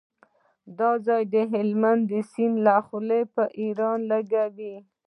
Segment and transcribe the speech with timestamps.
[0.77, 1.23] دا ځای
[1.53, 4.75] هلمند سیند خوله پر ایران لګوي.